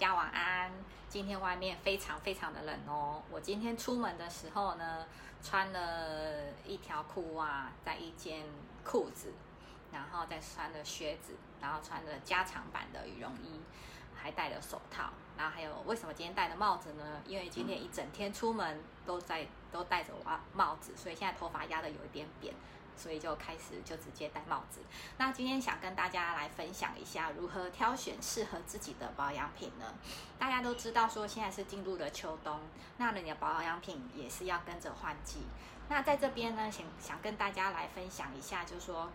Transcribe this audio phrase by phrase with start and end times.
[0.00, 0.72] 家晚安。
[1.10, 3.22] 今天外面非常非常的冷哦。
[3.30, 5.04] 我今天出门的时候呢，
[5.42, 8.46] 穿了一条裤袜，在一件
[8.82, 9.30] 裤子，
[9.92, 13.60] 然后再穿了靴子，然后穿了加长版的羽绒衣，
[14.16, 15.10] 还戴了手套。
[15.36, 17.20] 然后还有为什么今天戴的帽子呢？
[17.26, 22.54] 因为今天一整天出门都在都戴着帽帽子，所以现在头发压的有一点扁。
[23.00, 24.80] 所以就开始就直接戴帽子。
[25.16, 29.94] 那今天想跟大家来分享一下如何挑选适合自己的保养品呢？
[30.38, 32.60] 大家都知道说现在是进入了秋冬，
[32.98, 35.38] 那你的保养品也是要跟着换季。
[35.88, 39.10] 那在这边呢，想想跟大家来分享一下，就是说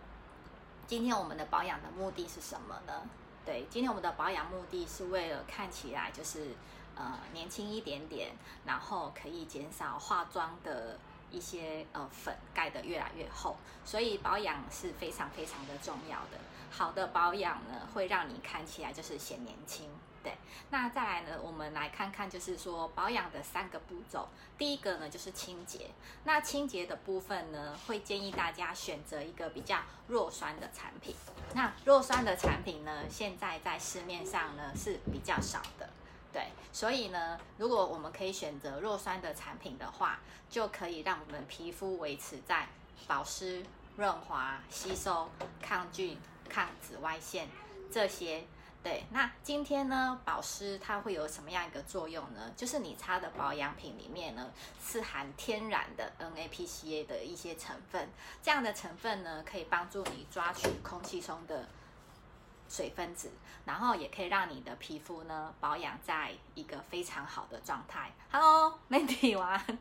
[0.88, 3.08] 今天我们的保养的目的是什么呢？
[3.44, 6.56] 对，今天我们的保养目的是为了看起来就是
[6.96, 8.32] 呃年轻一点点，
[8.64, 10.98] 然后可以减少化妆的。
[11.36, 16.38] 一些呃粉盖得越来越厚，所以保养是非常非常的重要的。
[16.70, 19.90] 好的保养呢，会让你看起来就是显年轻。
[20.22, 20.34] 对，
[20.70, 24.28] 那再来呢，我们来看看就是说保养的三个步骤。
[24.58, 25.90] 第一个呢就是清洁，
[26.24, 31.14] 那清洁的部分呢，会建议大家选择一个比较弱酸的产品。
[31.54, 35.90] 那弱酸的产品呢，现在在市面上呢是比较少的。
[36.32, 40.18] 对，所以呢，如果我们可以选择弱酸的产品的话，
[40.50, 42.68] 就可以让我们皮肤维持在
[43.06, 43.64] 保湿、
[43.96, 45.30] 润滑、吸收、
[45.62, 46.18] 抗菌、
[46.48, 47.48] 抗紫外线
[47.90, 48.44] 这些。
[48.82, 52.52] 对，那今天呢，保湿它会有什么样一个作用呢？
[52.56, 54.48] 就是你擦的保养品里面呢，
[54.80, 58.08] 是含天然的 NAPCA 的一些成分，
[58.42, 61.66] 这样的成分呢，可以帮助你抓取空气中的。
[62.68, 63.30] 水分子，
[63.64, 68.12] 然后也可以让你的皮肤呢保养在一个非常好的状态。
[68.30, 69.78] Hello， 美女晚安。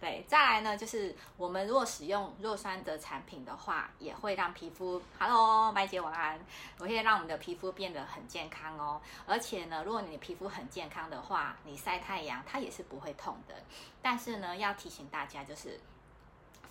[0.00, 6.38] 对，再来呢，就是我们如果使用弱酸的产品的话，也会让皮肤 Hello，麦姐晚安，
[6.78, 9.00] 我会让我们的皮肤变得很健康哦。
[9.26, 13.54] 而且呢，如果你的皮肤很健康的话，你晒太阳它也是不会痛的。
[14.02, 15.80] 但是呢，要提醒大家就是。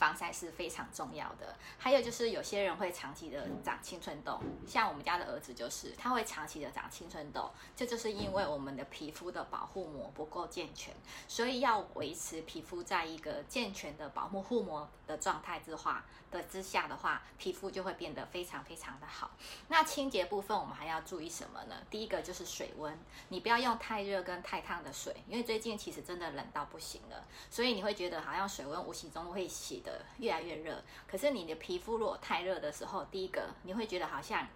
[0.04, 4.38] 防晒是非常重要的，还有就是有些人会长期的长青春痘，
[4.68, 10.94] 像我们家的儿子就是，他会长期的长青春痘，这就是因为我们的皮肤的保护膜不够健全，
[11.30, 19.32] 所以要维持皮肤在一个健全的保护护膜的状态之化的之下的话，皮肤就会变得非常非常的好。
[19.70, 21.78] 那清洁部分我们还要注意什么呢？
[21.90, 23.00] 第一个就是水温，
[23.30, 29.82] 你不要用太热跟太烫的水，因为最近其实真的冷到不行了，所以你会觉得好像水温无形中会洗。
[29.84, 34.48] 的越来越热，可是你的皮肤如果太热的时候，第一个你会觉得好像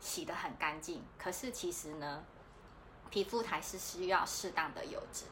[0.00, 2.24] 洗得很干净，可是其实呢，
[3.10, 5.24] 皮肤还是需要适当的油脂。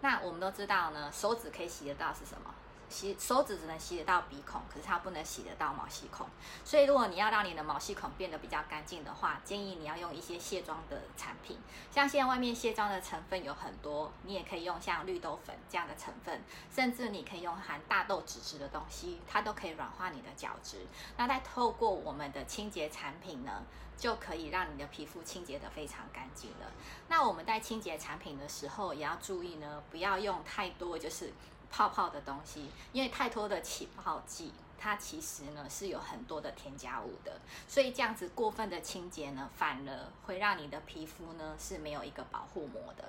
[0.00, 2.54] 那我们都知道呢，手指可以洗得到是什么？
[2.94, 6.24] 洗手指只能洗得到鼻孔，可是它不能洗得到毛细孔。
[6.64, 11.58] 所以如果你要让你的毛细孔变得比较干净的话，建议你要用一些卸妆的产品。
[11.90, 16.40] 像现在外面卸妆的成分有很多，你也可以用像绿豆粉这样的成分，
[16.72, 20.86] 甚至你可以用含大豆脂质的东西，它都可以软化你的角质。
[21.16, 23.64] 那再透过我们的清洁产品呢，
[23.96, 26.70] 就可以让你的皮肤清洁得非常干净了。
[27.08, 31.32] 那我们在清洁产品的时候也要注意呢，不要用太多，就是。
[31.74, 43.04] 泡泡的东西，因为太多的起泡剂，它其实呢是有很多的添加物的，所以这样子过分的清洁呢，反而会让你的皮肤呢是没有一个保护膜的。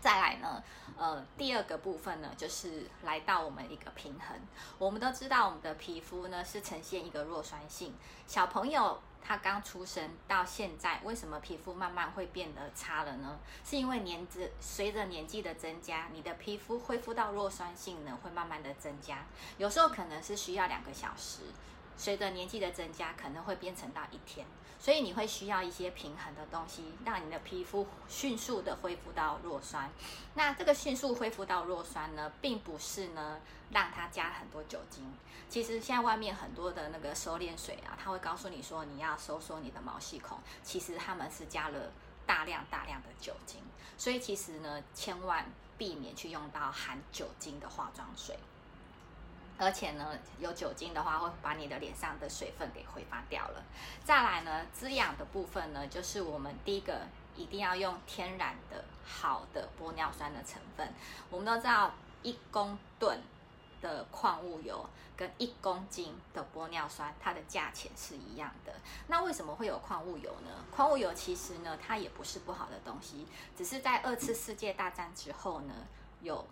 [0.00, 0.62] 再来呢，
[0.96, 4.40] 呃，第二个部分呢，就是来到我们一个平衡。
[4.78, 7.92] 我们都知道，我们的皮肤呢是呈现一个弱酸性。
[8.26, 13.38] 小朋友他刚出生到现在，为什么皮肤慢慢会变得差了呢？
[13.64, 19.26] 是因为年纪随着年纪的增加，你的皮肤恢复到弱酸性呢会慢慢的增加，
[19.58, 21.40] 有时候可能是需要两个小时。
[21.98, 24.46] 随着年纪的增加，可能会变成到一天，
[24.78, 29.90] 所以你会需要一些平衡的东西，让你的皮肤迅速的恢复到弱酸。
[30.34, 33.40] 那这个迅速恢复到弱酸呢，并不是呢
[33.72, 35.12] 让它加很多酒精。
[35.50, 41.90] 其实现在外面很多的那个收敛水啊，它会告诉你说你要收缩你的毛细孔，其实他们是加了
[42.24, 43.60] 大量大量的酒精。
[43.96, 45.44] 所以其实呢，千万
[45.76, 48.38] 避免去用到含酒精的化妆水。
[49.58, 53.62] 而且呢，有酒精的话会把你的脸上的水分给挥发掉了。
[54.04, 57.00] 再来呢，滋养的部分呢，就是我们第一个
[57.34, 60.88] 一定要用天然的好的玻尿酸的成分。
[61.28, 63.20] 我们都知道，一公吨
[63.82, 68.72] 的矿物油跟一公斤的玻尿酸，它的价钱是一样的。
[69.08, 70.64] 那为什么会有矿物油呢？
[70.70, 73.26] 矿物油其实呢，它也不是不好的东西，
[73.56, 75.74] 只是在二次世界大战之后呢，
[76.22, 76.46] 有。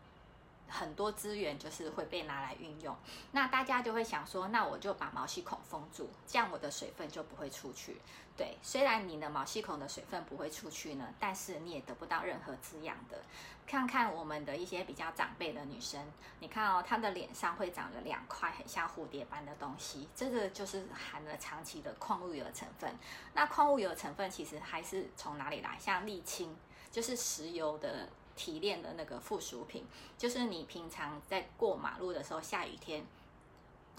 [0.69, 2.97] 很多资源就是会被拿来运用。
[3.33, 7.97] 那大家就会想说，那我就把毛细孔封住，这样我的水分就不会出去。
[8.37, 13.19] 对，虽然你的毛细孔的水分不会出去呢，但是你也得不到任何滋养的。
[13.67, 16.01] 看看我们的一些比较长辈的女生，
[16.39, 22.95] 你看哦，她的脸上会长着两块很像蝴蝶般的东西，这个就是含了长期的矿物油成分。
[23.33, 25.77] 那矿物油成分其实还是从哪里来？
[25.81, 26.55] 像沥青，
[26.93, 29.85] 就是石油的提炼的那个附属品，
[30.17, 33.05] 就是你平常在过马路的时候，下雨天。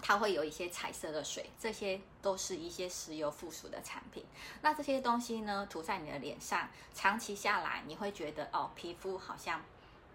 [0.00, 4.24] 它会有一些彩色的水，这些都是一些石油附属的产品。
[4.62, 9.60] 那这些东西呢，涂在你的脸上，长期下来，你会觉得哦，皮肤好像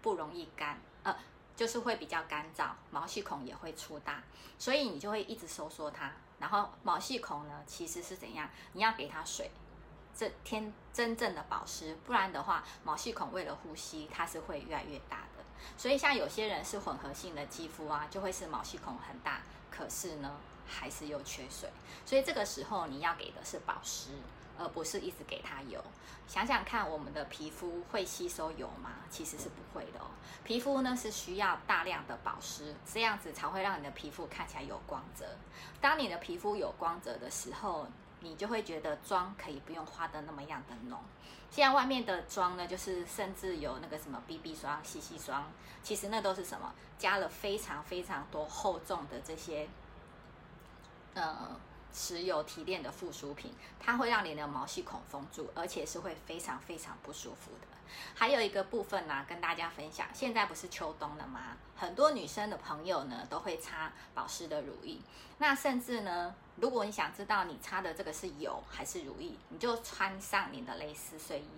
[0.00, 1.14] 不容易干，呃，
[1.54, 4.24] 就是会比较干燥，毛细孔也会粗大，
[4.58, 6.10] 所以你就会一直收缩它。
[6.38, 8.48] 然后毛细孔呢，其实是怎样？
[8.72, 9.50] 你要给它水，
[10.16, 15.44] 这天真正的保湿，不然的话，毛细孔为了呼吸，它是会越来越大的。
[15.76, 19.40] 所以像有些人是混合性的肌肤啊，就会是毛细孔很大。
[19.70, 21.68] 可是呢，还是又缺水，
[22.06, 24.10] 所以这个时候你要给的是保湿，
[24.56, 25.82] 而不是一直给它油。
[26.28, 28.92] 想想看，我们的皮肤会吸收油吗？
[29.10, 30.06] 其实是不会的哦。
[30.44, 35.26] 皮肤呢是需要大量的保湿，这样子才会让你的皮肤看起来有光泽。
[35.80, 37.88] 当你的皮肤有光泽的时候，
[38.24, 40.98] 你就会觉得妆可以不用化的那么样的浓。
[41.50, 45.44] 现在外面的妆呢，就是甚至有那个什么 BB 霜、CC 霜，
[45.82, 46.74] 其实那都是什么？
[46.98, 49.68] 加了非常非常多厚重的这些，
[51.12, 51.60] 呃，
[51.92, 57.68] 石油提炼的附属品，它会让你的毛细孔封住，而且是会非常非常不舒服的。
[58.14, 61.56] 还有一个部分呢，跟大家分享，现在不是秋冬了吗？
[61.76, 64.98] 很多女生的朋友呢，都会擦保湿的乳液。
[65.38, 71.48] 那甚至呢，如果你想知道你擦的这个是油还是乳液，你就穿上你的蕾丝睡衣。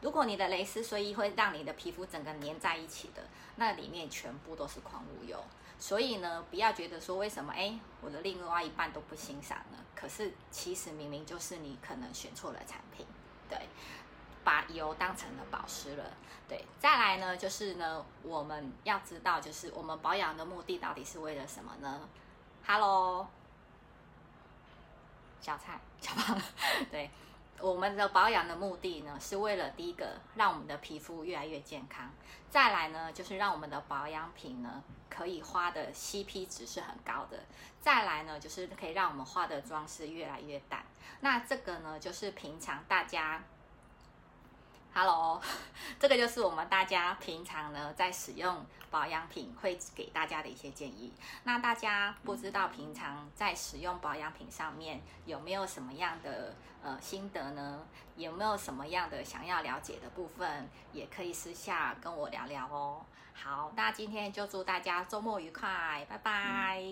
[0.00, 3.22] 如果你的蕾丝睡衣会让你的皮肤整个粘在一起的，
[3.56, 5.42] 那里面全部都是矿物油。
[5.78, 9.78] 所以呢，不要觉得说为什么哎，我的另外一半都不欣赏呢？
[9.94, 13.06] 可是其实明明就是你可能选错了产品，
[13.48, 13.58] 对。
[14.42, 16.04] 把油当成了保湿了，
[16.48, 22.08] 对，再来呢，就是呢，我们要知道，就是我们保养的目的到底是为了什么呢
[22.64, 23.26] ？Hello，
[25.46, 26.36] 小菜， 小胖，
[26.90, 27.08] 对，
[27.60, 32.08] 我们的保养的目的呢，是为了第一个，让我们的皮肤越来越健康；
[32.50, 37.38] 再来呢，就是让我们的保养品呢，可以花的 CP 值是很高的；
[37.80, 40.84] 再来呢，就是可以让我们化的妆是越来越淡。
[41.20, 43.40] 那这个呢，就是平常大家。
[44.98, 45.38] Hello，
[46.00, 51.12] 这个就是我们大家平常呢在使用保养品会给大家的一些建议。
[51.44, 57.86] 那大家不知道平常在使用保养品上面有没有什么样的呃心得呢？
[58.16, 63.04] 有没有什么样的想要了解的部分，也可以私下跟我聊聊哦。
[63.34, 66.82] 好，那今天就祝大家周末愉快，拜拜。